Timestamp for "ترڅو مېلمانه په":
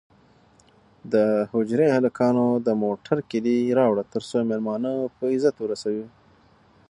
4.13-5.23